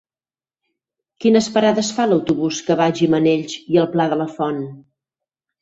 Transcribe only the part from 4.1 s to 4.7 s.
de la Font?